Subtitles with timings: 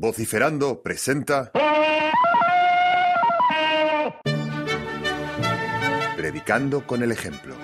[0.00, 1.52] Vociferando presenta.
[6.16, 7.54] Predicando con el ejemplo.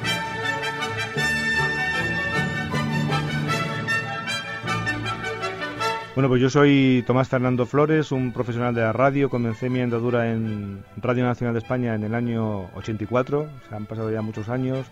[6.14, 9.30] Bueno, pues yo soy Tomás Fernando Flores, un profesional de la radio.
[9.30, 13.48] Comencé mi andadura en Radio Nacional de España en el año 84.
[13.66, 14.86] Se han pasado ya muchos años.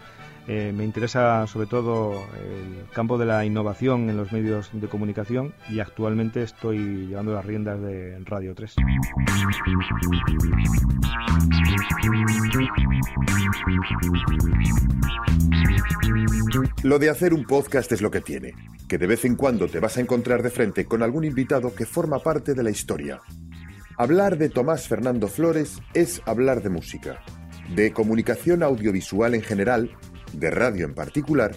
[0.47, 5.55] Eh, me interesa sobre todo el campo de la innovación en los medios de comunicación
[5.71, 8.75] y actualmente estoy llevando las riendas de Radio 3.
[16.83, 18.52] Lo de hacer un podcast es lo que tiene,
[18.87, 21.87] que de vez en cuando te vas a encontrar de frente con algún invitado que
[21.87, 23.23] forma parte de la historia.
[23.97, 27.23] Hablar de Tomás Fernando Flores es hablar de música,
[27.74, 29.97] de comunicación audiovisual en general
[30.37, 31.52] de radio en particular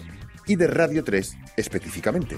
[0.46, 2.36] y de Radio 3 específicamente.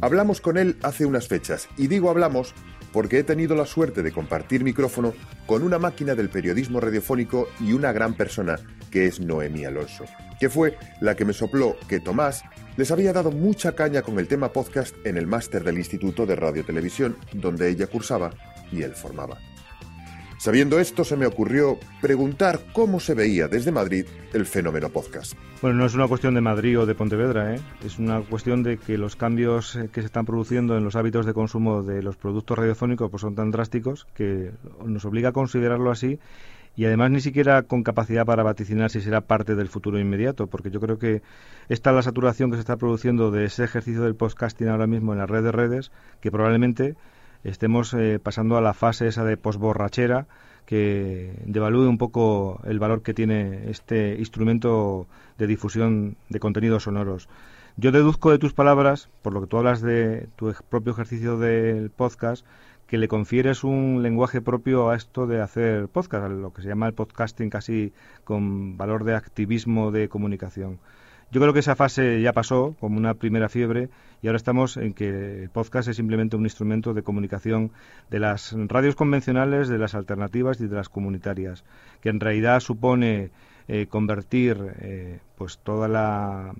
[0.00, 2.54] Hablamos con él hace unas fechas, y digo hablamos
[2.92, 5.12] porque he tenido la suerte de compartir micrófono
[5.46, 8.58] con una máquina del periodismo radiofónico y una gran persona
[8.90, 10.04] que es Noemí Alonso,
[10.40, 12.42] que fue la que me sopló que Tomás
[12.76, 16.36] les había dado mucha caña con el tema podcast en el máster del Instituto de
[16.36, 18.30] Radio Televisión, donde ella cursaba
[18.70, 19.38] y él formaba.
[20.38, 25.32] Sabiendo esto, se me ocurrió preguntar cómo se veía desde Madrid el fenómeno podcast.
[25.60, 27.60] Bueno, no es una cuestión de Madrid o de Pontevedra, ¿eh?
[27.84, 31.26] es una cuestión de que los cambios eh, que se están produciendo en los hábitos
[31.26, 34.52] de consumo de los productos radiofónicos pues son tan drásticos que
[34.84, 36.20] nos obliga a considerarlo así
[36.76, 40.70] y además ni siquiera con capacidad para vaticinar si será parte del futuro inmediato, porque
[40.70, 41.22] yo creo que
[41.68, 45.18] esta la saturación que se está produciendo de ese ejercicio del podcasting ahora mismo en
[45.18, 46.94] la red de redes, que probablemente
[47.44, 50.26] estemos eh, pasando a la fase esa de posborrachera
[50.66, 55.06] que devalúe un poco el valor que tiene este instrumento
[55.38, 57.28] de difusión de contenidos sonoros.
[57.76, 61.90] Yo deduzco de tus palabras, por lo que tú hablas de tu propio ejercicio del
[61.90, 62.44] podcast,
[62.88, 66.68] que le confieres un lenguaje propio a esto de hacer podcast, a lo que se
[66.68, 67.92] llama el podcasting casi
[68.24, 70.80] con valor de activismo de comunicación.
[71.30, 73.90] Yo creo que esa fase ya pasó como una primera fiebre
[74.22, 77.70] y ahora estamos en que podcast es simplemente un instrumento de comunicación
[78.08, 81.64] de las radios convencionales, de las alternativas y de las comunitarias,
[82.00, 83.30] que en realidad supone
[83.68, 86.54] eh, convertir eh, pues toda la,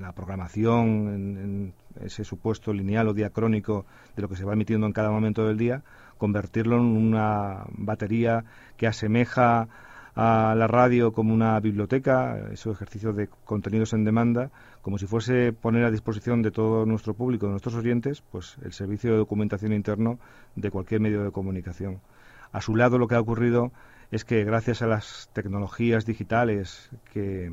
[0.00, 1.74] la programación en,
[2.04, 3.86] ese supuesto lineal o diacrónico
[4.16, 5.82] de lo que se va emitiendo en cada momento del día,
[6.18, 8.44] convertirlo en una batería
[8.76, 9.68] que asemeja
[10.14, 14.50] a la radio como una biblioteca, ese ejercicio de contenidos en demanda,
[14.82, 18.72] como si fuese poner a disposición de todo nuestro público, de nuestros oyentes, pues el
[18.72, 20.18] servicio de documentación interno
[20.54, 22.00] de cualquier medio de comunicación.
[22.52, 23.72] A su lado lo que ha ocurrido
[24.10, 27.52] es que gracias a las tecnologías digitales que,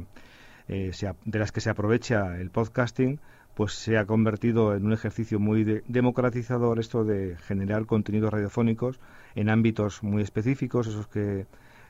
[0.68, 0.92] eh,
[1.26, 3.22] de las que se aprovecha el podcasting,
[3.56, 9.00] pues se ha convertido en un ejercicio muy democratizador esto de generar contenidos radiofónicos
[9.36, 11.46] en ámbitos muy específicos, esos que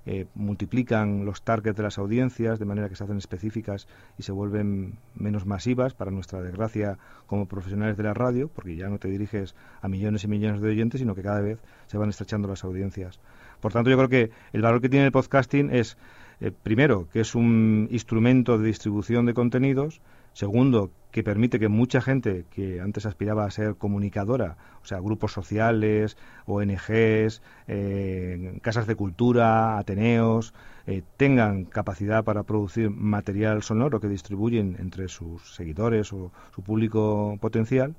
[0.06, 3.88] eh, multiplican los targets de las audiencias de manera que se hacen específicas
[4.18, 8.90] y se vuelven menos masivas, para nuestra desgracia, como profesionales de la radio, porque ya
[8.90, 12.10] no te diriges a millones y millones de oyentes, sino que cada vez se van
[12.10, 13.20] estrechando las audiencias.
[13.60, 15.98] Por tanto, yo creo que el valor que tiene el podcasting es,
[16.40, 20.02] eh, primero, que es un instrumento de distribución de contenidos,
[20.39, 25.33] Segundo, que permite que mucha gente que antes aspiraba a ser comunicadora, o sea, grupos
[25.33, 30.53] sociales, ONGs, eh, casas de cultura, ateneos,
[30.88, 37.38] eh, tengan capacidad para producir material sonoro que distribuyen entre sus seguidores o su público
[37.41, 37.97] potencial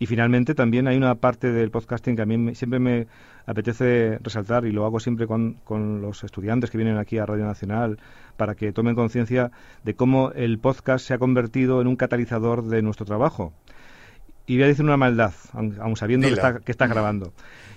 [0.00, 3.06] y finalmente también hay una parte del podcasting que a mí siempre me
[3.44, 7.44] apetece resaltar y lo hago siempre con, con los estudiantes que vienen aquí a Radio
[7.44, 7.98] Nacional
[8.38, 9.50] para que tomen conciencia
[9.84, 13.52] de cómo el podcast se ha convertido en un catalizador de nuestro trabajo.
[14.46, 17.34] Y voy a decir una maldad, aun, sabiendo que está, que está, grabando.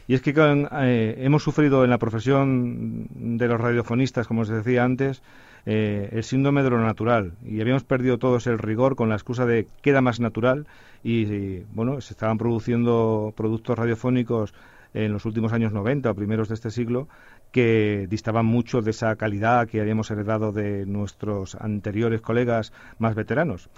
[0.07, 3.06] Y es que eh, hemos sufrido en la profesión
[3.38, 5.22] de los radiofonistas, como os decía antes,
[5.66, 9.46] eh, el síndrome de lo natural y habíamos perdido todos el rigor con la excusa
[9.46, 10.68] de queda más natural
[11.04, 14.54] y, bueno, se estaban produciendo productos radiofónicos
[14.94, 17.07] en los últimos años 90 o primeros de este siglo
[17.51, 23.69] que distaban mucho de esa calidad que habíamos heredado de nuestros anteriores colegas más veteranos.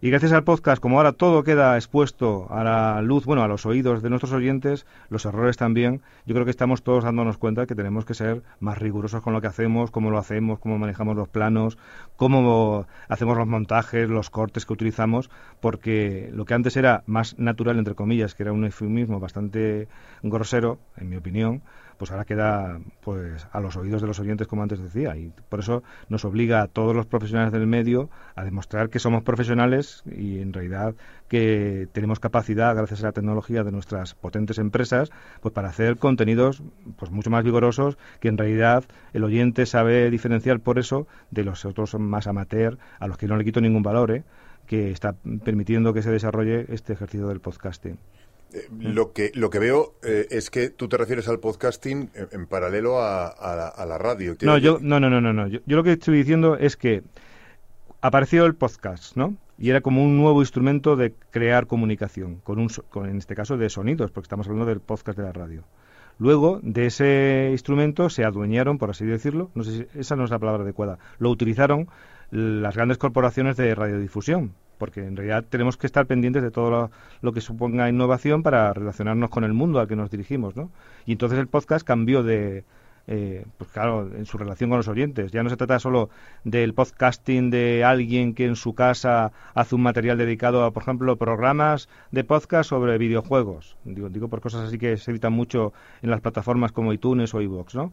[0.00, 3.66] Y gracias al podcast, como ahora todo queda expuesto a la luz, bueno, a los
[3.66, 7.74] oídos de nuestros oyentes, los errores también, yo creo que estamos todos dándonos cuenta que
[7.74, 11.26] tenemos que ser más rigurosos con lo que hacemos, cómo lo hacemos, cómo manejamos los
[11.26, 11.78] planos,
[12.14, 15.30] cómo hacemos los montajes, los cortes que utilizamos,
[15.60, 19.88] porque lo que antes era más natural, entre comillas, que era un eufemismo bastante
[20.22, 21.62] grosero, en mi opinión,
[21.98, 25.16] pues ahora queda pues a los oídos de los oyentes, como antes decía.
[25.16, 29.22] Y por eso nos obliga a todos los profesionales del medio a demostrar que somos
[29.24, 30.94] profesionales y en realidad
[31.28, 35.10] que tenemos capacidad, gracias a la tecnología de nuestras potentes empresas,
[35.40, 36.62] pues para hacer contenidos
[36.96, 41.64] pues mucho más vigorosos que en realidad el oyente sabe diferenciar por eso de los
[41.64, 44.24] otros más amateur a los que no le quito ningún valor, ¿eh?
[44.66, 45.14] que está
[45.44, 47.98] permitiendo que se desarrolle este ejercicio del podcasting.
[48.52, 52.46] Eh, lo que lo que veo eh, es que tú te refieres al podcasting en,
[52.46, 53.34] paralelo a,
[53.86, 54.36] la, radio.
[54.40, 57.02] No, yo, no, no, no, no, Yo, lo que estoy diciendo es que
[58.00, 59.36] apareció el podcast, ¿no?
[59.58, 63.58] Y era como un nuevo instrumento de crear comunicación, con un, con, en este caso
[63.58, 65.64] de sonidos, porque estamos hablando del podcast de la radio.
[66.18, 70.30] Luego, de ese instrumento se adueñaron, por así decirlo, no sé si esa no es
[70.30, 71.88] la palabra adecuada, lo utilizaron
[72.30, 76.90] las grandes corporaciones de radiodifusión, porque en realidad tenemos que estar pendientes de todo
[77.20, 80.70] lo, que suponga innovación para relacionarnos con el mundo al que nos dirigimos, ¿no?
[81.04, 82.64] Y entonces el podcast cambió de,
[83.06, 85.32] eh, pues claro, en su relación con los oyentes.
[85.32, 86.10] Ya no se trata solo
[86.44, 91.16] del podcasting de alguien que en su casa hace un material dedicado a, por ejemplo,
[91.16, 93.76] programas de podcast sobre videojuegos.
[93.84, 95.72] Digo, digo por cosas así que se editan mucho
[96.02, 97.92] en las plataformas como iTunes o iVoox, ¿no?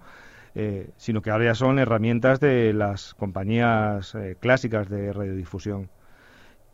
[0.57, 5.89] Eh, sino que ahora ya son herramientas de las compañías eh, clásicas de radiodifusión.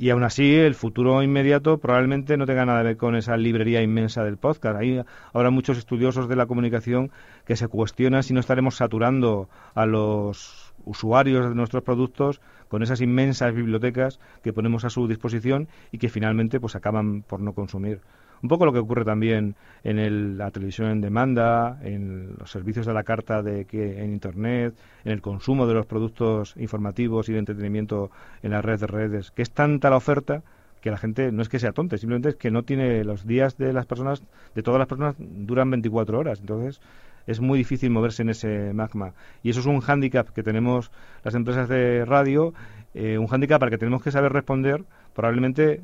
[0.02, 3.84] Y aún así, el futuro inmediato probablemente no tenga nada que ver con esa librería
[3.84, 4.80] inmensa del podcast.
[4.80, 5.00] Hay
[5.32, 7.12] ahora muchos estudiosos de la comunicación
[7.46, 13.00] que se cuestionan si no estaremos saturando a los usuarios de nuestros productos con esas
[13.00, 18.02] inmensas bibliotecas que ponemos a su disposición y que finalmente pues acaban por no consumir.
[18.42, 22.94] Un poco lo que ocurre también en la televisión en demanda, en los servicios de
[22.94, 27.40] la carta de que en Internet, en el consumo de los productos informativos y de
[27.40, 28.10] entretenimiento
[28.42, 30.44] en la red de redes, que es tanta la oferta
[30.82, 33.58] que la gente no es que sea tonta, simplemente es que no tiene los días
[33.58, 34.24] de las personas,
[34.56, 36.40] de todas las personas, duran 24 horas.
[36.40, 36.82] Entonces,
[37.28, 39.14] es muy difícil moverse en ese magma.
[39.44, 40.92] Y eso es un hándicap que tenemos
[41.24, 42.54] las empresas de radio,
[42.96, 44.84] eh, un hándicap al que tenemos que saber responder,
[45.14, 45.82] probablemente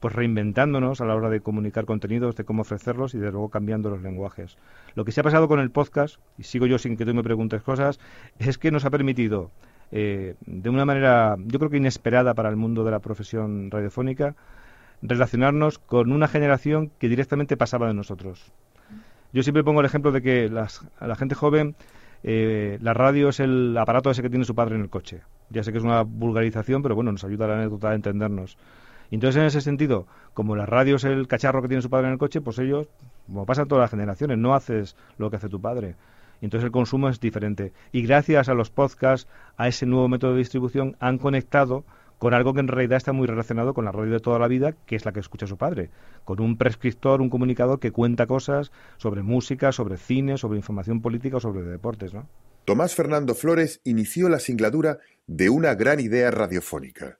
[0.00, 3.90] pues reinventándonos a la hora de comunicar contenidos, de cómo ofrecerlos y de luego cambiando
[3.90, 4.56] los lenguajes.
[4.94, 7.22] Lo que se ha pasado con el podcast, y sigo yo sin que tú me
[7.22, 7.98] preguntes cosas,
[8.38, 9.50] es que nos ha permitido,
[9.90, 14.34] eh, de una manera yo creo que inesperada para el mundo de la profesión radiofónica,
[15.02, 18.52] relacionarnos con una generación que directamente pasaba de nosotros.
[19.32, 20.50] Yo siempre pongo el ejemplo de que
[20.98, 21.76] a la gente joven
[22.22, 25.22] eh, la radio es el aparato ese que tiene su padre en el coche.
[25.50, 28.56] Ya sé que es una vulgarización, pero bueno, nos ayuda la anécdota a entendernos.
[29.10, 32.12] Entonces, en ese sentido, como la radio es el cacharro que tiene su padre en
[32.12, 32.88] el coche, pues ellos,
[33.26, 35.96] como pasa en todas las generaciones, no haces lo que hace tu padre.
[36.40, 37.72] Entonces el consumo es diferente.
[37.92, 41.84] Y gracias a los podcasts, a ese nuevo método de distribución, han conectado
[42.18, 44.74] con algo que en realidad está muy relacionado con la radio de toda la vida,
[44.86, 45.90] que es la que escucha su padre,
[46.24, 51.36] con un prescriptor, un comunicador que cuenta cosas sobre música, sobre cine, sobre información política
[51.36, 52.28] o sobre deportes, ¿no?
[52.64, 57.18] Tomás Fernando Flores inició la singladura de una gran idea radiofónica.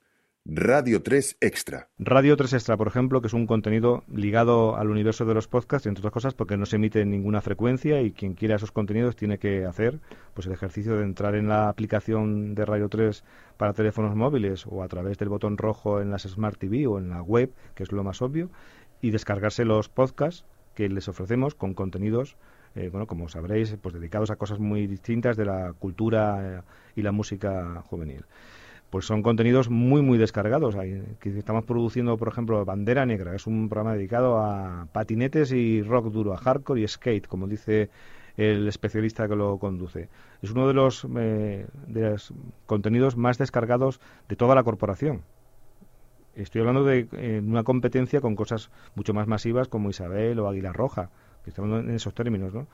[0.50, 1.90] Radio 3 Extra.
[1.98, 5.86] Radio 3 Extra, por ejemplo, que es un contenido ligado al universo de los podcasts,
[5.86, 9.14] entre otras cosas, porque no se emite en ninguna frecuencia y quien quiera esos contenidos
[9.14, 10.00] tiene que hacer
[10.32, 13.24] pues el ejercicio de entrar en la aplicación de Radio 3
[13.58, 17.10] para teléfonos móviles o a través del botón rojo en las Smart TV o en
[17.10, 18.48] la web, que es lo más obvio,
[19.02, 22.38] y descargarse los podcasts que les ofrecemos con contenidos
[22.74, 26.62] eh, bueno, como sabréis, pues dedicados a cosas muy distintas de la cultura eh,
[26.96, 28.24] y la música juvenil
[28.90, 30.74] pues son contenidos muy muy descargados.
[31.20, 36.06] Que estamos produciendo, por ejemplo, Bandera Negra, es un programa dedicado a patinetes y rock
[36.06, 37.90] duro, a hardcore y skate, como dice
[38.36, 40.08] el especialista que lo conduce.
[40.42, 42.32] Es uno de los, eh, de los
[42.66, 45.22] contenidos más descargados de toda la corporación.
[46.36, 50.72] Estoy hablando de eh, una competencia con cosas mucho más masivas como Isabel o Águila
[50.72, 51.10] Roja
[51.48, 52.66] estamos en esos términos, ¿no?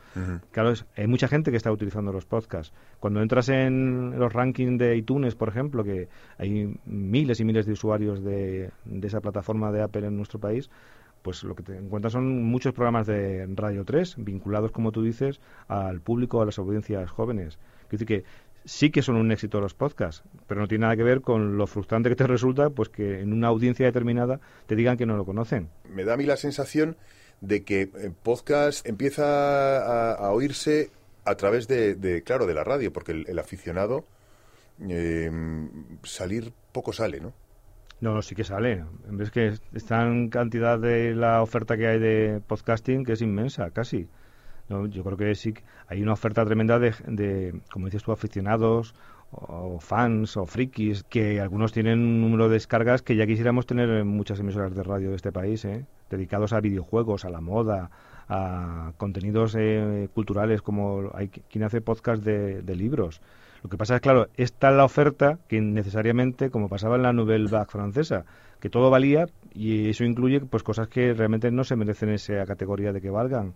[0.50, 2.72] Claro, hay mucha gente que está utilizando los podcasts.
[3.00, 7.72] Cuando entras en los rankings de iTunes, por ejemplo, que hay miles y miles de
[7.72, 8.70] usuarios de,
[9.02, 10.70] esa plataforma de Apple en nuestro país,
[11.22, 15.40] pues lo que te encuentras son muchos programas de Radio 3 vinculados, como tú dices,
[15.68, 17.58] al público, a las audiencias jóvenes.
[17.88, 18.24] Quiero decir que
[18.64, 21.66] sí que son un éxito los podcasts, pero no tiene nada que ver con lo
[21.66, 25.24] frustrante que te resulta, pues que en una audiencia determinada te digan que no lo
[25.24, 25.68] conocen.
[25.88, 26.96] Me da a mí la sensación
[27.46, 30.90] de que eh, podcast empieza a, oírse
[31.24, 34.04] a través de, claro, de la radio, porque el, aficionado
[34.80, 35.70] em,
[36.02, 37.32] salir poco sale, ¿no?
[38.00, 38.84] No, sí que sale.
[39.20, 43.70] Es que está en cantidad de la oferta que hay de podcasting que es inmensa,
[43.70, 44.08] casi.
[44.68, 45.54] yo creo que sí
[45.86, 48.94] hay una oferta tremenda de, de, como dices tú, aficionados
[49.30, 53.88] o fans o frikis, que algunos tienen un número de descargas que ya quisiéramos tener
[53.90, 55.84] en muchas emisoras de radio de este país, ¿eh?
[56.10, 57.90] dedicados a videojuegos, a la moda,
[58.28, 63.20] a contenidos eh, culturales como hay quien hace podcast de, libros.
[63.62, 67.48] Lo que pasa es, claro, está la oferta que necesariamente, como pasaba en la Nouvelle
[67.48, 68.24] Vague francesa,
[68.60, 72.92] que todo valía y eso incluye pues cosas que realmente no se merecen esa categoría
[72.92, 73.54] de que valgan.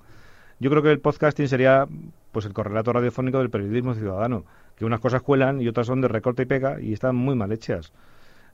[0.60, 1.86] Yo creo que el podcasting sería
[2.32, 4.44] pues el correlato radiofónico del periodismo ciudadano
[4.78, 7.50] que unas cosas cuelan y otras son de recorte y pega y están muy mal
[7.50, 7.92] hechas.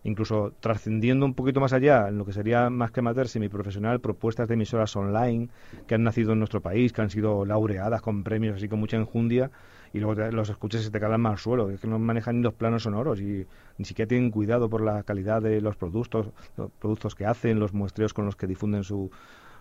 [0.04, 4.48] Incluso trascendiendo un poquito más allá, en lo que sería más que amateur semiprofesional, propuestas
[4.48, 5.48] de emisoras online
[5.86, 8.96] que han nacido en nuestro país, que han sido laureadas con premios así con mucha
[8.96, 9.50] enjundia,
[9.92, 11.70] y luego los escuchas y se te calan más al suelo.
[11.70, 13.46] Es que no manejan ni los planos sonoros y
[13.78, 16.26] ni siquiera tienen cuidado por la calidad de los productos,
[16.56, 19.10] los productos que hacen, los muestreos con los que difunden su,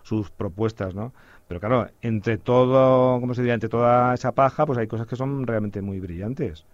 [0.04, 1.12] sus propuestas, ¿no?
[1.48, 3.54] Pero claro, entre todo, ¿cómo se diría?
[3.54, 6.64] Entre toda esa paja, pues hay cosas que son realmente muy brillantes.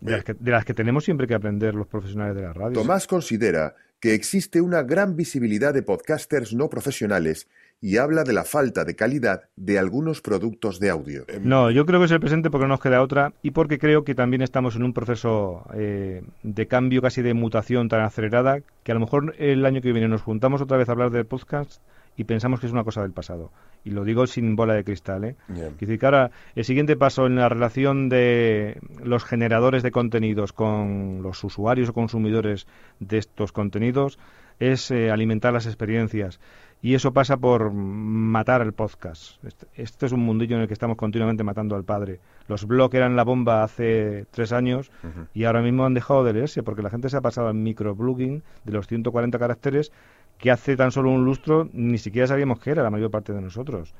[0.00, 2.78] De las, que, de las que tenemos siempre que aprender los profesionales de la radio.
[2.78, 7.48] Tomás considera que existe una gran visibilidad de podcasters no profesionales
[7.80, 11.24] y habla de la falta de calidad de algunos productos de audio.
[11.40, 14.04] No, yo creo que es el presente porque no nos queda otra y porque creo
[14.04, 18.92] que también estamos en un proceso eh, de cambio, casi de mutación tan acelerada, que
[18.92, 21.80] a lo mejor el año que viene nos juntamos otra vez a hablar de podcast
[22.16, 23.50] y pensamos que es una cosa del pasado.
[23.84, 25.24] Y lo digo sin bola de cristal.
[25.24, 25.36] ¿eh?
[25.80, 31.22] decir que ahora el siguiente paso en la relación de los generadores de contenidos con
[31.22, 32.66] los usuarios o consumidores
[33.00, 34.18] de estos contenidos
[34.60, 36.40] es eh, alimentar las experiencias.
[36.84, 39.42] Y eso pasa por matar el podcast.
[39.42, 42.20] Este, este, es un mundillo en el que estamos continuamente matando al padre.
[42.46, 44.92] Los blogs eran la bomba hace tres años
[45.32, 48.42] y ahora mismo han dejado de leerse porque la gente se ha pasado al microblogging
[48.64, 49.92] de los 140 caracteres
[50.38, 53.40] que hace tan solo un lustro ni siquiera sabíamos que era la mayor parte de
[53.40, 53.94] nosotros.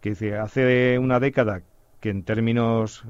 [0.00, 1.62] Que dice, hace una década,
[2.00, 3.04] que en términos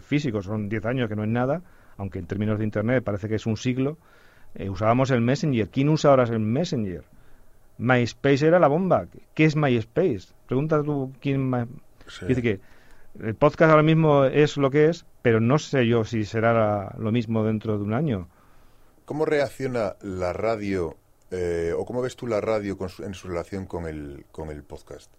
[0.00, 1.62] físicos son 10 años, que no es nada,
[1.96, 3.96] aunque en términos de Internet parece que es un siglo,
[4.54, 5.68] eh, usábamos el Messenger.
[5.68, 7.04] ¿Quién usa ahora el Messenger?
[7.78, 9.06] MySpace era la bomba.
[9.34, 10.28] ¿Qué es MySpace?
[10.46, 11.68] Pregunta tú quién...
[12.26, 12.60] Dice que
[13.20, 17.10] el podcast ahora mismo es lo que es, pero no sé yo si será lo
[17.10, 18.28] mismo dentro de un año.
[19.04, 20.96] ¿Cómo reacciona la radio
[21.36, 25.10] eh, ¿O cómo ves tú la radio en su relación con el, con el podcast?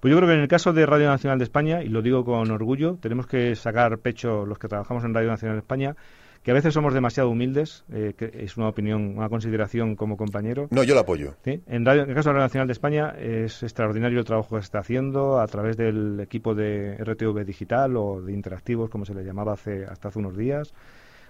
[0.00, 2.24] Pues yo creo que en el caso de Radio Nacional de España, y lo digo
[2.24, 5.96] con orgullo, tenemos que sacar pecho los que trabajamos en Radio Nacional de España,
[6.42, 10.66] que a veces somos demasiado humildes, eh, que es una opinión, una consideración como compañero.
[10.70, 11.36] No, yo la apoyo.
[11.44, 14.62] En, radio, en el caso de Radio Nacional de España es extraordinario el trabajo que
[14.62, 19.14] se está haciendo a través del equipo de RTV Digital o de Interactivos, como se
[19.14, 20.74] le llamaba hace, hasta hace unos días.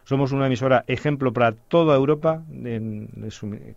[0.05, 3.09] Somos una emisora ejemplo para toda Europa en,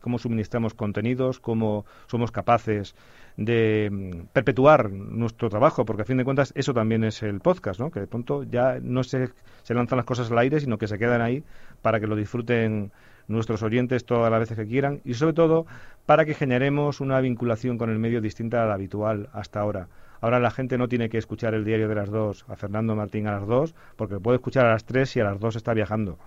[0.02, 2.96] cómo suministramos contenidos, cómo somos capaces
[3.38, 7.80] de mm, perpetuar nuestro trabajo, porque a fin de cuentas eso también es el podcast,
[7.80, 7.92] ¿no?
[7.92, 9.30] que de pronto ya no se,
[9.64, 11.44] se lanzan las cosas al aire, sino que se quedan ahí
[11.82, 12.92] para que lo disfruten
[13.28, 15.66] nuestros oyentes todas las veces que quieran y sobre todo
[16.06, 19.88] para que generemos una vinculación con el medio distinta a la habitual hasta ahora.
[20.26, 23.28] Ahora la gente no tiene que escuchar el diario de las dos a Fernando Martín
[23.28, 26.18] a las dos, porque puede escuchar a las tres y a las dos está viajando.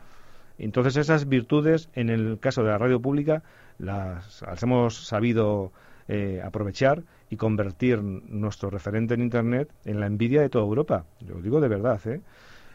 [0.57, 3.43] Entonces esas virtudes, en el caso de la radio pública,
[3.77, 5.73] las, hemos sabido
[6.07, 11.05] eh, aprovechar y convertir nuestro referente en Internet en la envidia de toda Europa.
[11.27, 12.01] Lo digo de verdad.
[12.07, 12.21] ¿eh?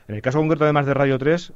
[0.09, 1.53] En el caso concreto, además de Radio 3,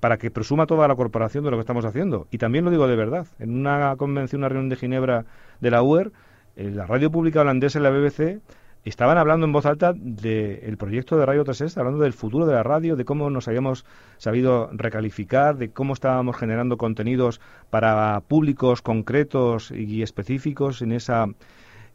[0.00, 2.26] para que presuma toda la corporación de lo que estamos haciendo.
[2.30, 3.26] Y también lo digo de verdad.
[3.38, 5.26] En una convención, una reunión de Ginebra
[5.60, 6.10] de la UER,
[6.56, 8.40] eh, la radio pública holandesa y la BBC
[8.84, 12.62] estaban hablando en voz alta del proyecto de Radio 3 hablando del futuro de la
[12.62, 13.84] radio, de cómo nos habíamos
[14.16, 21.26] sabido recalificar, de cómo estábamos generando contenidos para públicos concretos y específicos en esa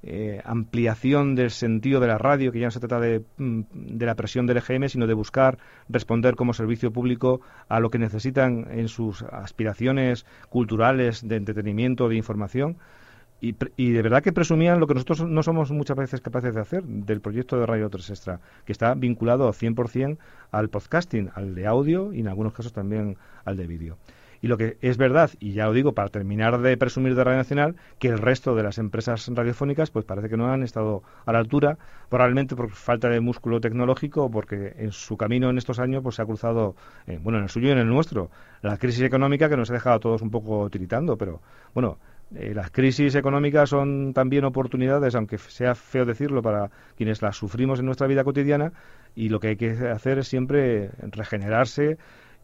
[0.08, 4.06] eh, ampliación del sentido de la radio, que ya no se trata de, mm, de,
[4.06, 5.58] la presión del EGM, sino de buscar
[5.90, 12.18] responder como servicio público a lo que necesitan en sus aspiraciones culturales, de entretenimiento, de
[12.18, 12.78] información.
[13.42, 16.84] Y, de verdad que presumían lo que nosotros no somos muchas veces capaces de hacer
[16.84, 20.18] del proyecto de Radio 3 Extra, que está vinculado 100%
[20.52, 23.98] al podcasting, al de audio y en algunos casos también al de vídeo.
[24.42, 27.40] Y lo que es verdad, y ya lo digo para terminar de presumir de Radio
[27.40, 31.32] Nacional, que el resto de las empresas radiofónicas pues parece que no han estado a
[31.32, 31.78] la altura,
[32.10, 36.22] probablemente por falta de músculo tecnológico, porque en su camino en estos años pues se
[36.22, 36.76] ha cruzado,
[37.08, 38.30] eh, bueno, en el suyo y en el nuestro,
[38.62, 41.42] la crisis económica que nos ha dejado a todos un poco tiritando, pero
[41.74, 41.98] bueno,
[42.34, 47.80] eh, las crisis económicas son también oportunidades, aunque sea feo decirlo para quienes las sufrimos
[47.80, 48.74] en nuestra vida cotidiana,
[49.16, 51.98] y lo que hay que hacer es siempre regenerarse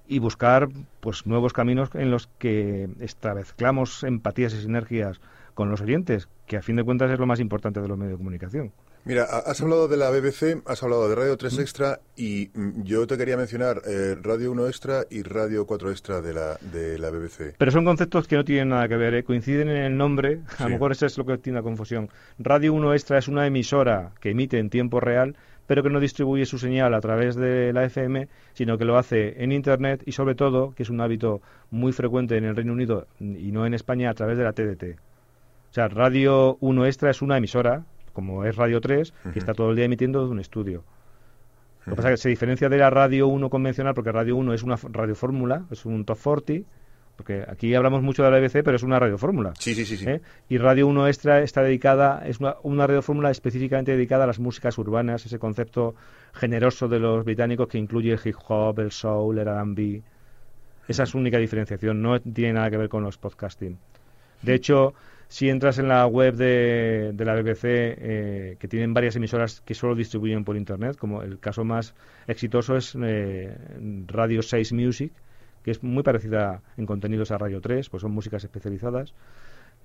[0.07, 0.69] y buscar
[0.99, 5.19] pues nuevos caminos en los que establezcamos empatías y sinergias
[5.53, 8.13] con los oyentes, que a fin de cuentas es lo más importante de los medios
[8.13, 8.71] de comunicación.
[9.03, 13.07] Mira, has hablado de la BBC, has hablado de Radio 3 Extra y mm, yo
[13.07, 17.09] te quería mencionar eh, Radio 1 Extra y Radio 4 Extra de la, de la
[17.09, 17.55] BBC.
[17.57, 19.23] Pero son conceptos que no tienen nada que ver, ¿eh?
[19.23, 22.09] coinciden en el nombre, a lo mejor eso es lo que tiene la confusión.
[22.37, 26.45] Radio 1 Extra es una emisora que emite en tiempo real, pero que no distribuye
[26.45, 30.35] su señal a través de la FM, sino que lo hace en Internet y sobre
[30.35, 31.41] todo, que es un hábito
[31.71, 34.99] muy frecuente en el Reino Unido y no en España, a través de la TDT.
[35.71, 39.71] O sea, Radio 1 Extra es una emisora como es Radio 3, que está todo
[39.71, 40.83] el día emitiendo de un estudio.
[41.85, 44.53] Lo que pasa es que se diferencia de la Radio 1 convencional, porque Radio 1
[44.53, 46.67] es una radiofórmula, es un top 40,
[47.15, 49.53] porque aquí hablamos mucho de la BBC, pero es una radiofórmula.
[49.57, 49.97] Sí, sí, sí.
[49.97, 50.05] sí.
[50.07, 50.21] ¿eh?
[50.47, 54.77] Y Radio 1 Extra está dedicada, es una, una radiofórmula específicamente dedicada a las músicas
[54.77, 55.95] urbanas, ese concepto
[56.33, 60.03] generoso de los británicos que incluye el hip hop, el soul, el R&B.
[60.87, 63.77] Esa es su única diferenciación, no tiene nada que ver con los podcasting.
[64.41, 64.93] De hecho,
[65.31, 69.95] si entras en la web de, la BBC, eh, que tienen varias emisoras que solo
[69.95, 71.95] distribuyen por Internet, como el caso más
[72.27, 73.55] exitoso es eh,
[74.07, 75.13] Radio 6 Music,
[75.63, 79.13] que es muy parecida en contenidos a Radio 3, pues son músicas especializadas.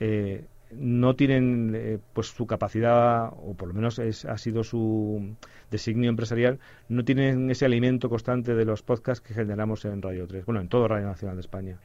[0.01, 5.37] Eh, no tienen pues su capacidad o por lo menos ha sido su
[5.71, 10.45] designio empresarial no tienen ese alimento constante de los podcasts que generamos en Radio 3
[10.45, 11.79] bueno en todo Radio Nacional de España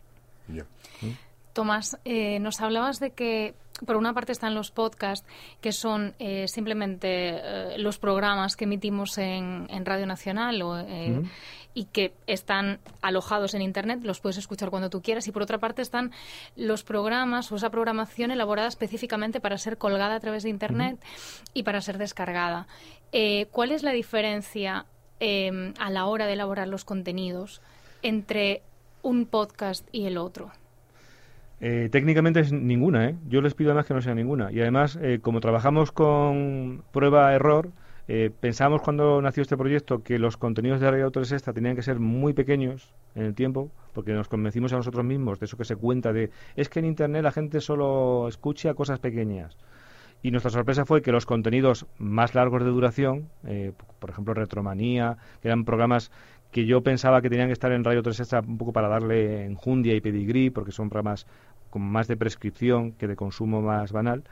[0.48, 1.31] ¿Mm?
[1.53, 3.55] Tomás, eh, nos hablabas de que
[3.86, 5.27] por una parte están los podcasts,
[5.60, 10.63] que son eh, simplemente eh, los programas que emitimos en, Radio Nacional
[11.74, 15.27] y que están alojados en Internet, los puedes escuchar cuando tú quieras.
[15.27, 16.12] Y por otra parte están
[16.55, 21.03] los programas o esa programación elaborada específicamente para ser colgada a través de Internet
[21.53, 22.67] y para ser descargada.
[23.51, 24.86] ¿Cuál es la diferencia
[25.20, 27.62] a la hora de elaborar los contenidos
[28.03, 28.62] entre
[29.01, 30.51] un podcast y el otro?
[31.63, 33.15] Eh, técnicamente es ninguna, ¿eh?
[33.30, 34.51] Yo les pido además que no sea ninguna.
[34.51, 37.70] Y además, eh, como trabajamos con prueba-error,
[38.08, 41.84] eh, pensamos cuando nació este proyecto que los contenidos de Radio 3 Extra tenían que
[41.84, 45.65] ser muy pequeños en el tiempo, porque nos convencimos a nosotros mismos de eso que
[45.65, 49.56] se cuenta de es que en Internet la gente solo escucha cosas pequeñas.
[50.24, 53.30] Y nuestra sorpresa fue que los contenidos más largos de duración,
[54.00, 56.12] por ejemplo Retromanía, que eran programas
[56.51, 59.46] que yo pensaba que tenían que estar en Radio 3 Extra un poco para darle
[59.46, 61.25] enjundia y pedigrí, porque son programas
[61.72, 64.24] con más de prescripción que de consumo más banal,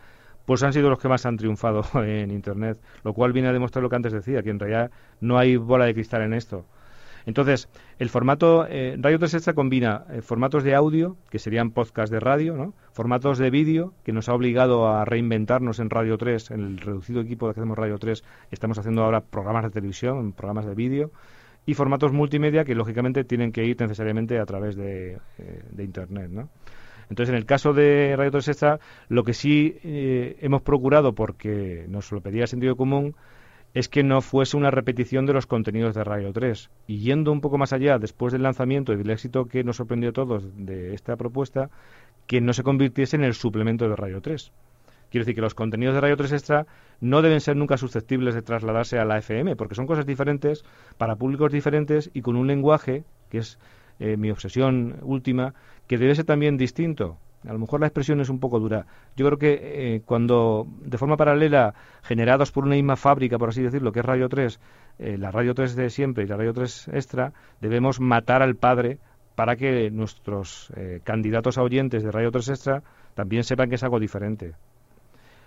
[0.45, 3.81] pues han sido los que más han triunfado en Internet, lo cual viene a demostrar
[3.81, 6.65] lo que antes decía, que en realidad no hay bola de cristal en esto.
[7.25, 12.11] Entonces, el formato, eh, Radio 3 Extra combina eh, formatos de audio, que serían podcast
[12.11, 12.73] de radio, ¿no?
[12.93, 17.21] formatos de vídeo, que nos ha obligado a reinventarnos en Radio 3, en el reducido
[17.21, 21.11] equipo de que hacemos Radio 3, estamos haciendo ahora programas de televisión, programas de vídeo,
[21.65, 26.31] y formatos multimedia que lógicamente tienen que ir necesariamente a través de, eh, de Internet.
[26.31, 26.49] ¿no?
[27.09, 31.85] Entonces, en el caso de Radio 3 Extra, lo que sí eh, hemos procurado, porque
[31.89, 33.15] nos lo pedía el sentido común,
[33.73, 36.69] es que no fuese una repetición de los contenidos de Radio 3.
[36.87, 40.09] Y yendo un poco más allá, después del lanzamiento y del éxito que nos sorprendió
[40.09, 41.69] a todos de esta propuesta,
[42.27, 44.51] que no se convirtiese en el suplemento de Radio 3.
[45.09, 46.67] Quiero decir que los contenidos de Radio 3 Extra
[47.01, 50.63] no deben ser nunca susceptibles de trasladarse a la FM, porque son cosas diferentes,
[50.97, 53.57] para públicos diferentes y con un lenguaje, que es
[53.99, 55.55] eh, mi obsesión última,
[55.89, 57.17] que debe ser también distinto.
[57.47, 58.85] A lo mejor la expresión es un poco dura.
[59.15, 59.59] Yo creo que
[59.95, 61.73] eh, cuando de forma paralela,
[62.03, 64.59] generados por una misma fábrica, por así decirlo, que es Radio 3,
[64.99, 68.99] eh, la Radio 3 de siempre y la Radio 3 Extra, debemos matar al padre
[69.33, 70.71] para que nuestros
[71.05, 72.83] candidatos a oyentes de Radio 3 Extra
[73.15, 74.53] también sepan que es algo diferente.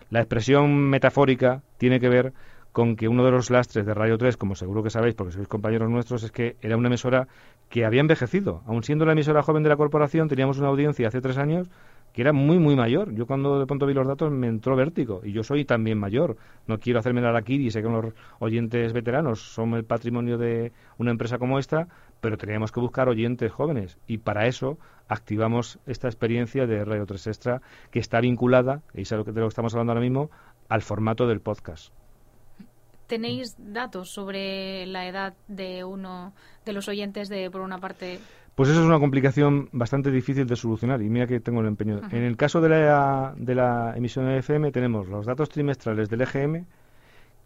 [0.08, 2.32] La expresión metafórica tiene que ver
[2.72, 5.46] con que uno de los lastres de Radio 3, como seguro que sabéis porque sois
[5.46, 7.28] compañeros nuestros, es que era una emisora
[7.68, 8.62] que había envejecido.
[8.66, 11.68] Aun siendo la emisora joven de la corporación, teníamos una audiencia hace tres años
[12.12, 13.14] que era muy, muy mayor.
[13.14, 15.22] Yo cuando de pronto vi los datos me entró vértigo.
[15.24, 16.36] Y yo soy también mayor.
[16.66, 21.10] No quiero hacerme la y sé que los oyentes veteranos son el patrimonio de una
[21.10, 21.88] empresa como esta,
[22.20, 23.98] pero teníamos que buscar oyentes jóvenes.
[24.06, 29.10] Y para eso activamos esta experiencia de Radio 3 Extra, que está vinculada, y es
[29.10, 30.30] de lo que estamos hablando ahora mismo,
[30.68, 31.92] al formato del podcast.
[33.12, 36.32] ¿Tenéis datos sobre la edad de uno
[36.64, 38.18] de los oyentes de, por una parte,
[38.54, 42.00] pues eso es una complicación bastante difícil de solucionar y mira que tengo el empeño.
[42.10, 46.22] En el caso de la, de la emisión de FM tenemos los datos trimestrales del
[46.22, 46.64] EGM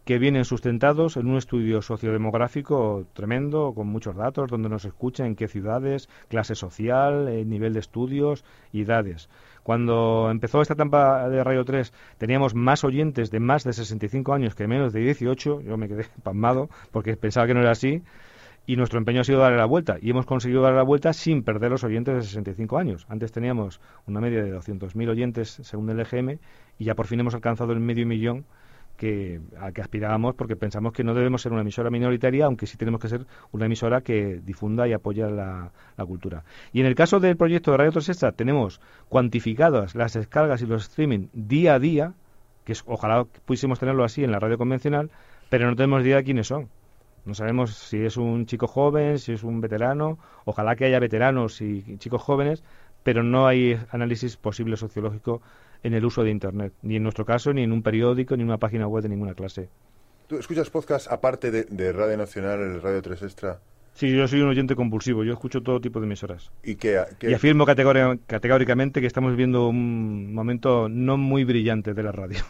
[0.05, 5.35] que vienen sustentados en un estudio sociodemográfico tremendo, con muchos datos, donde nos escucha en
[5.35, 9.29] qué ciudades, clase social, eh, nivel de estudios y edades.
[9.67, 14.55] Cuando empezó esta etapa de Radio 3 teníamos más oyentes de más de 65 años
[14.55, 18.01] que menos de 18, yo me quedé pasmado porque pensaba que no era así
[18.65, 19.97] Y nuestro empeño ha sido darle la vuelta.
[20.01, 23.07] Y hemos conseguido darle la vuelta sin perder los oyentes de 65 años.
[23.09, 26.39] Antes teníamos una media de 200.000 oyentes según el EGM
[26.79, 28.45] y ya por fin hemos alcanzado el medio millón
[28.97, 32.77] que, a que aspirábamos porque pensamos que no debemos ser una emisora minoritaria, aunque sí
[32.77, 35.71] tenemos que ser una emisora que difunda y apoya la,
[36.07, 36.45] cultura.
[36.73, 40.67] Y en el caso del proyecto de Radio 3 Extra tenemos cuantificadas las descargas y
[40.67, 42.15] los streaming día a día,
[42.65, 45.11] que es, ojalá pudiésemos tenerlo así en la radio convencional,
[45.49, 46.69] pero no tenemos idea de quiénes son.
[47.25, 50.19] No sabemos si es un chico joven, si es un veterano.
[50.45, 52.63] Ojalá que haya veteranos y chicos jóvenes,
[53.03, 55.43] pero no hay análisis posible sociológico
[55.83, 58.49] en el uso de Internet, ni en nuestro caso, ni en un periódico, ni en
[58.49, 59.69] una página web de ninguna clase.
[60.27, 63.61] ¿Tú escuchas podcast aparte de, Radio Nacional, el Radio 3 Extra?
[63.95, 66.51] Sí, yo soy un oyente compulsivo, yo escucho todo tipo de emisoras.
[66.63, 72.13] ¿Y, qué, y afirmo categóricamente que estamos viviendo un momento no muy brillante de la
[72.13, 72.41] radio.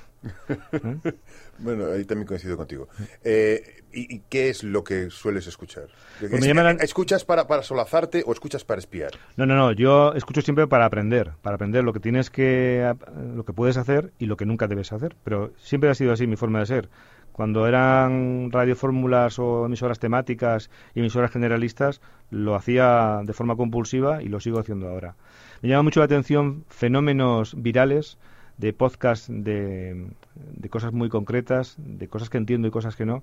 [1.59, 2.89] bueno, ahí también coincido contigo.
[3.23, 5.89] Eh, ¿y, qué es lo que sueles escuchar?
[6.21, 6.45] Pues
[6.81, 9.13] ¿Escuchas para, para solazarte o escuchas para espiar?
[9.37, 9.73] No, no, no.
[9.73, 11.33] Yo escucho siempre para aprender.
[11.43, 12.95] Para aprender lo que tienes que...
[13.35, 15.17] lo que puedes hacer y lo que nunca debes hacer.
[15.25, 16.89] Pero siempre ha sido así mi forma de ser.
[17.37, 24.29] Cuando eran radiofórmulas o emisoras temáticas y emisoras generalistas, lo hacía de forma compulsiva y
[24.29, 25.17] lo sigo haciendo ahora.
[25.61, 28.17] Me llama mucho la atención fenómenos virales
[28.59, 33.23] de podcast de, de cosas muy concretas, de cosas que entiendo y cosas que no,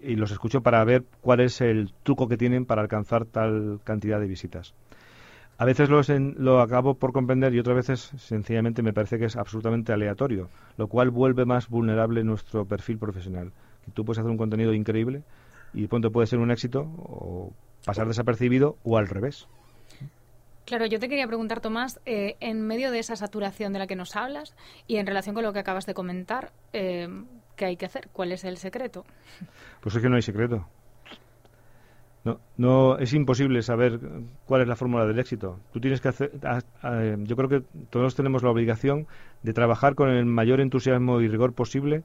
[0.00, 4.20] y los escucho para ver cuál es el truco que tienen para alcanzar tal cantidad
[4.20, 4.74] de visitas.
[5.56, 6.00] A veces lo,
[6.36, 10.88] lo acabo por comprender y otras veces sencillamente me parece que es absolutamente aleatorio, lo
[10.88, 13.52] cual vuelve más vulnerable nuestro perfil profesional.
[13.92, 15.22] Tú puedes hacer un contenido increíble
[15.72, 17.52] y de pronto puede ser un éxito o
[17.84, 19.46] pasar desapercibido o al revés.
[20.64, 23.96] Claro, yo te quería preguntar, Tomás, eh, en medio de esa saturación de la que
[23.96, 24.54] nos hablas
[24.86, 27.08] y en relación con lo que acabas de comentar, eh,
[27.56, 28.08] ¿qué hay que hacer?
[28.12, 29.04] ¿Cuál es el secreto?
[29.80, 30.66] Pues es que no hay secreto.
[32.24, 34.00] No, no es imposible saber
[34.46, 35.60] cuál es la fórmula del éxito.
[35.74, 36.32] Tú tienes que hacer,
[37.18, 39.06] yo creo que todos tenemos la obligación
[39.42, 42.02] de trabajar con el mayor entusiasmo y rigor posible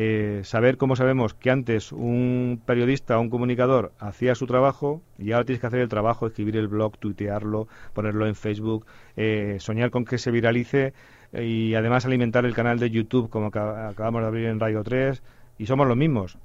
[0.00, 5.32] eh, saber cómo sabemos que antes un periodista o un comunicador hacía su trabajo y
[5.32, 9.90] ahora tienes que hacer el trabajo, escribir el blog, tuitearlo, ponerlo en Facebook, eh, soñar
[9.90, 10.94] con que se viralice
[11.32, 15.20] y además alimentar el canal de YouTube como acabamos de abrir en Radio 3
[15.58, 16.38] y somos los mismos,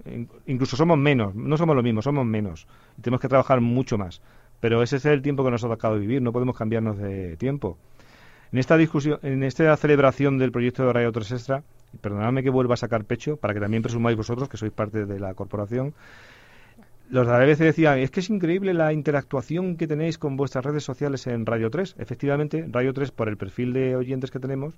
[0.47, 2.65] incluso somos menos, no somos los mismos, somos menos
[2.97, 4.23] y tenemos que trabajar mucho más.
[4.61, 7.77] Pero ese es el tiempo que nos ha tocado vivir, no podemos cambiarnos de tiempo.
[8.51, 11.63] En esta discusión, en esta celebración del proyecto de Radio 3 Extra,
[12.01, 15.19] perdonadme que vuelva a sacar pecho, para que también presumáis vosotros, que sois parte de
[15.19, 15.93] la corporación,
[17.09, 20.65] los de la BBC decían, es que es increíble la interactuación que tenéis con vuestras
[20.65, 21.95] redes sociales en Radio 3.
[21.99, 24.75] Efectivamente, Radio 3, por el perfil de oyentes que tenemos,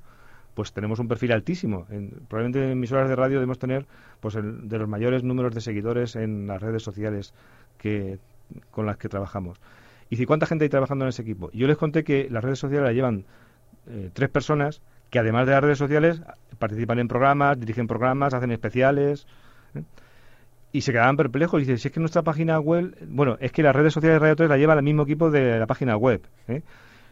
[0.53, 1.85] pues tenemos un perfil altísimo.
[1.89, 3.85] En, probablemente en emisoras de radio debemos tener
[4.19, 7.33] pues el, de los mayores números de seguidores en las redes sociales
[7.77, 8.19] que,
[8.71, 9.61] con las que trabajamos.
[10.09, 11.51] Y cuánta gente hay trabajando en ese equipo.
[11.51, 13.25] Yo les conté que las redes sociales las llevan
[13.87, 14.81] eh, tres personas
[15.15, 16.21] que además de las redes sociales
[16.59, 19.27] participan en programas, dirigen programas, hacen especiales.
[19.73, 19.81] ¿eh?
[20.73, 23.63] Y se quedaban perplejos y dicen, si es que nuestra página web, bueno, es que
[23.63, 26.27] las redes sociales de Radio 3 la lleva el mismo equipo de la página web.
[26.49, 26.63] ¿eh?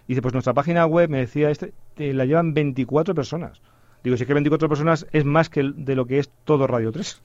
[0.06, 3.62] Y dice, pues nuestra página web, me decía, este, eh, la llevan 24 personas.
[4.04, 6.92] Digo, si es que 24 personas es más que de lo que es todo Radio
[6.92, 7.22] 3.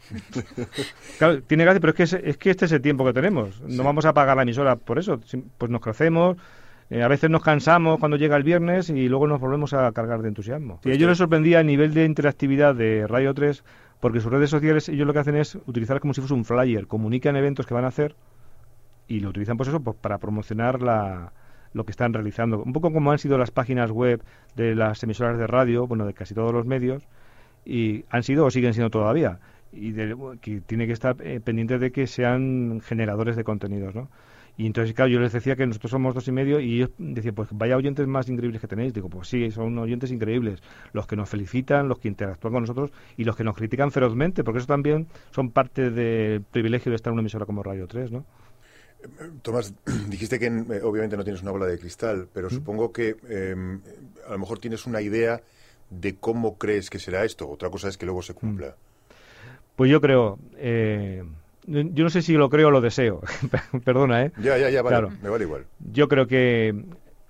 [1.18, 3.60] claro, tiene gracia, pero es que, es, que este es el tiempo que tenemos.
[3.62, 5.18] No vamos a pagar la emisora por eso.
[5.58, 6.36] Pues nos crecemos,
[6.90, 10.22] eh, a veces nos cansamos cuando llega el viernes y luego nos volvemos a cargar
[10.22, 10.80] de entusiasmo.
[10.84, 13.64] y a ellos les sorprendía el nivel de interactividad de Radio 3
[14.00, 16.86] porque sus redes sociales ellos lo que hacen es utilizar como si fuese un flyer,
[16.86, 18.14] comunican eventos que van a hacer
[19.08, 21.32] y lo utilizan pues eso pues, para promocionar la,
[21.72, 22.62] lo que están realizando.
[22.62, 24.22] Un poco como han sido las páginas web
[24.54, 27.04] de las emisoras de radio, bueno, de casi todos los medios,
[27.64, 29.40] y han sido o siguen siendo todavía.
[29.72, 29.92] Y
[30.40, 34.08] que tiene que estar eh, pendiente de que sean generadores de contenidos, ¿no?
[34.58, 37.32] Y entonces, claro, yo les decía que nosotros somos dos y medio y ellos decían,
[37.36, 38.92] pues vaya oyentes más increíbles que tenéis.
[38.92, 40.60] Digo, pues sí, son oyentes increíbles.
[40.92, 44.42] Los que nos felicitan, los que interactúan con nosotros y los que nos critican ferozmente,
[44.42, 48.10] porque eso también son parte del privilegio de estar en una emisora como Radio 3,
[48.10, 48.24] ¿no?
[49.42, 49.72] Tomás,
[50.08, 53.80] dijiste que eh, obviamente no tienes una bola de cristal, pero supongo que em,
[54.26, 55.40] a lo mejor tienes una idea
[55.88, 57.48] de cómo crees que será esto.
[57.48, 58.74] Otra cosa es que luego se cumpla.
[59.76, 61.22] Pues yo creo, eh,
[61.68, 63.20] yo no sé si lo creo o lo deseo.
[63.84, 64.32] Perdona, ¿eh?
[64.38, 65.66] Ya, ya, ya, vale, me vale igual.
[65.92, 66.74] Yo creo que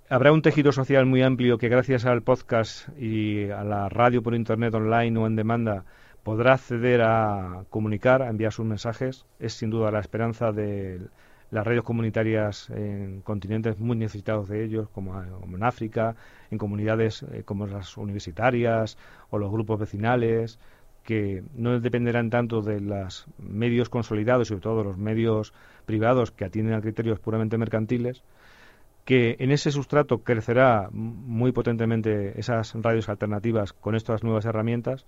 [0.08, 4.34] habrá un tejido social muy amplio que gracias al podcast y a la radio por
[4.34, 5.84] internet online o en demanda
[6.22, 9.26] podrá acceder a comunicar, a enviar sus mensajes.
[9.38, 11.00] Es sin duda la esperanza de
[11.50, 16.16] las radios comunitarias en continentes muy necesitados de ellos, como, en África,
[16.50, 18.98] en comunidades eh, como las universitarias
[19.30, 20.58] o los grupos vecinales,
[21.08, 25.54] que no dependerán tanto de los medios consolidados, sobre todo los medios
[25.86, 28.22] privados que atienden a criterios puramente mercantiles,
[29.06, 35.06] que en ese sustrato crecerá muy potentemente esas radios alternativas con estas nuevas herramientas.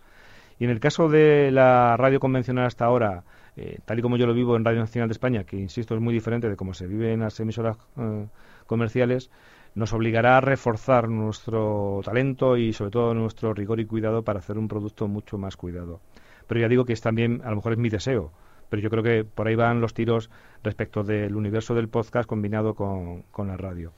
[0.59, 3.25] Y en el caso de la radio convencional hasta ahora,
[3.59, 6.01] eh, tal y como yo lo vivo en Radio Nacional de España, que insisto es
[6.01, 8.27] muy diferente de cómo se vive en las emisoras eh,
[8.67, 9.31] comerciales,
[9.75, 14.59] nos obligará a reforzar nuestro talento y sobre todo nuestro rigor y cuidado para hacer
[14.59, 16.01] un producto mucho más cuidado.
[16.47, 18.33] Pero ya digo que es también, a lo mejor es mi deseo,
[18.69, 20.31] pero yo creo que por ahí van los tiros
[20.63, 23.93] respecto del universo del podcast combinado con, la radio.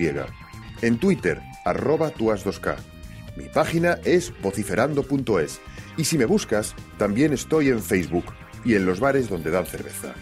[0.82, 2.93] En Twitter, arroba tuas2k.
[3.36, 5.60] Mi página es vociferando.es
[5.96, 8.26] y si me buscas, también estoy en Facebook
[8.64, 10.14] y en los bares donde dan cerveza.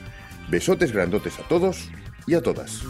[0.51, 1.91] Besotes grandotes a todos
[2.27, 2.83] y a todas.